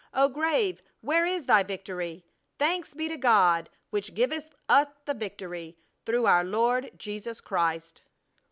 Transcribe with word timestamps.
O 0.15 0.29
grave, 0.29 0.81
where 1.01 1.27
is 1.27 1.45
thy 1.45 1.61
victory? 1.61 2.25
Thanks 2.57 2.95
be 2.95 3.07
to 3.07 3.17
God, 3.17 3.69
which 3.91 4.15
giveth 4.15 4.55
us 4.67 4.87
the 5.05 5.13
victory 5.13 5.77
through 6.07 6.25
our 6.25 6.43
Lord 6.43 6.89
Jesus 6.97 7.39
Christ!" 7.39 8.01